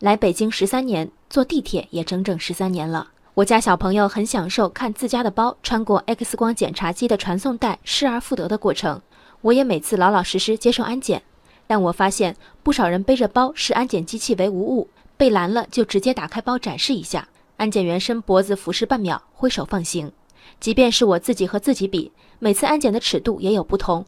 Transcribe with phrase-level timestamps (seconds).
[0.00, 3.08] 来北京十三年，坐地铁也整整十三年了。
[3.34, 9.02] 我家小朋友很享受看自家的包穿过 X 光检查机的传送带失而复得的过程，
[9.40, 11.22] 我也每次老老实实接受安检。
[11.66, 20.12] 但我发现不少人背着包视安检机器为无物，被拦了就直接打开包展示一下，安检员伸脖子俯视半秒，挥手放行。
[20.60, 24.06] 即便是我自己和自己比，每次安检的尺度也有不同。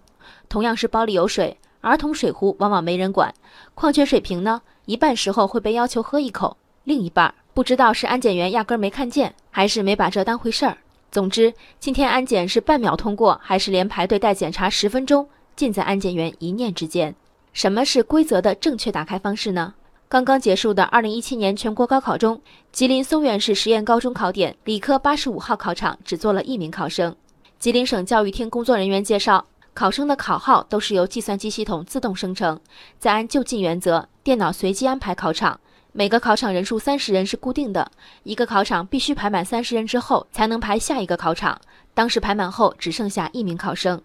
[0.49, 3.35] 同样是包里有水，儿童水壶往往没人管，
[3.75, 10.77] 矿泉水瓶呢，一半时候会被要求喝一口，另一半不知道是安检员压根没看见，还是没把这当回事儿。
[11.13, 17.15] 总之，今天安检是半秒通过，还是连排队带检查十分钟，尽在安检员一念之间。
[17.53, 19.75] 什么是规则的正确打开方式呢？
[20.09, 27.15] 刚刚结束的2017年全国高考中，吉林松原市实验高中考点理科85号考场只坐了一名考生。
[27.61, 32.61] 吉林省教育厅工作人员介绍，考生的考号都是由计算机系统自动生成，
[32.99, 35.59] 再按就近原则，电脑随机安排考场。
[35.93, 37.91] 每个考场人数三十人是固定的，
[38.23, 41.61] 一个考场必须排满三十人之后才能排下一个考场。
[41.95, 44.01] 当时排满后只剩下一名考生。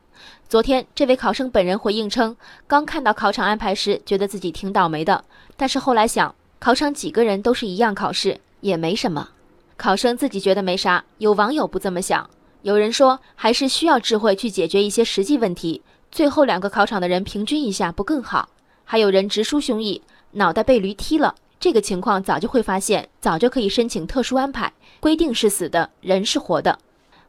[0.48, 2.36] 昨天，这位考生本人回应称，
[2.68, 5.24] 刚看到考场安排时，觉得自己挺倒霉的。
[5.56, 9.30] 但是后来想，考场几个人都是一样考试，也没什么。
[9.78, 12.28] 考生自己觉得没啥，有网友不这么想。
[12.66, 15.84] 有人说，还是需要智慧去解决一些实际问题。
[16.12, 18.50] 最后两个考场的人平均一下，不更好？
[18.84, 21.36] 还有人直抒胸臆，脑袋被驴踢了。
[21.60, 24.74] 这个情况早就会发现，早就可以申请特殊安排。
[25.00, 26.80] 规定是死的，人是活的。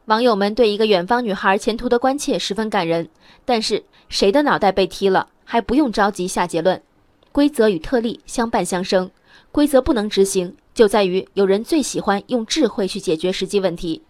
[0.05, 3.07] 网友们对一个远方女孩前途的关切十分感人，
[3.45, 6.81] 但是谁的脑袋被踢了还不用着急下结论。
[7.31, 9.11] 规则与特例相伴相生，
[9.51, 14.01] 规则不能执行，就在于有人最喜欢用智慧去解决实际问题。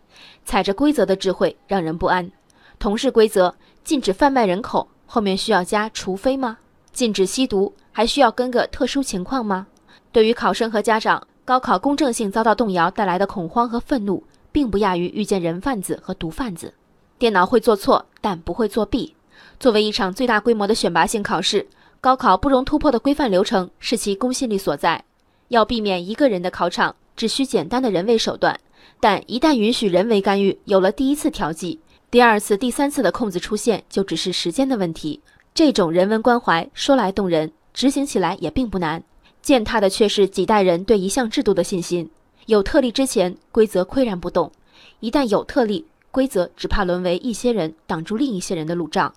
[0.45, 2.31] 踩着规则的智慧让人不安。
[2.79, 6.57] 同是规则，禁止贩卖人口，后面需要加除非吗？
[6.91, 9.67] 禁止吸毒，还需要跟个特殊情况吗？
[10.11, 14.23] 对于考生和家长，高考公正性遭到动摇带来的恐慌和愤怒。
[14.49, 16.73] 并不亚于遇见人贩子和毒贩子。
[17.19, 19.15] 电脑会做错，但不会作弊。
[19.59, 21.67] 作为一场最大规模的选拔性考试，
[22.01, 25.03] 高考不容突破的规范流程是其公信力所在。
[25.49, 28.59] 要避免一个人的考场，只需简单的人为手段。
[28.99, 31.79] 但一旦允许人为干预，有了第一次调剂，
[32.09, 35.21] 第二次、第三次的空子出现，就只是时间的问题。
[35.53, 39.03] 这种人文关怀说来动人，执行起来也并不难。
[39.41, 42.09] 践踏的却是几代人对一项制度的信心。
[42.47, 44.51] 有特例之前，规则岿然不动；
[44.99, 49.13] 一旦有特例，规则只怕沦为一些人挡住另一些人的路障。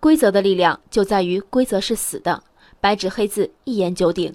[0.00, 2.42] 规则的力量就在于规则是死的，
[2.80, 4.34] 白纸黑字，一言九鼎。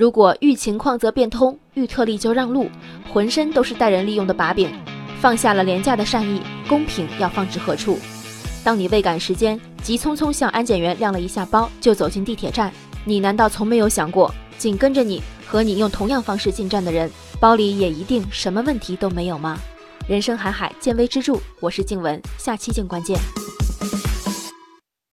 [0.00, 2.70] 如果遇情况则变通，遇特例就让路，
[3.12, 4.72] 浑身都是待人利用的把柄。
[5.20, 7.98] 放下了廉价的善意，公平要放置何处？
[8.64, 12.72] 当你未赶时间，急匆匆向安检员亮了一下包，就走进地铁站，
[13.04, 17.10] 你难道从没有想过，紧跟着你和你用同样方式进站的人？
[17.38, 19.58] 包里也一定什么问题都没有吗？
[20.08, 21.38] 人生海海，见微知著。
[21.60, 23.18] 我是静文，下期见关键。